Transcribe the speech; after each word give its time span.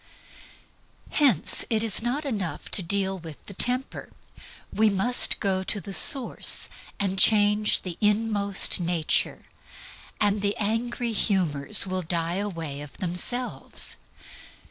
Hence 1.11 1.63
it 1.69 1.83
is 1.83 2.01
not 2.01 2.25
enough 2.25 2.71
to 2.71 2.81
deal 2.81 3.19
with 3.19 3.45
the 3.45 3.53
Temper. 3.53 4.09
We 4.73 4.89
must 4.89 5.39
go 5.39 5.61
to 5.61 5.79
the 5.79 5.93
source, 5.93 6.69
and 6.99 7.19
change 7.19 7.81
the 7.83 7.99
inmost 8.01 8.79
nature, 8.79 9.45
and 10.19 10.41
the 10.41 10.57
angry 10.57 11.11
humors 11.11 11.85
will 11.85 12.01
die 12.01 12.37
away 12.37 12.81
of 12.81 12.97
themselves. 12.97 13.97